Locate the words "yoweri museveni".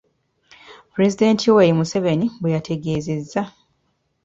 1.47-2.27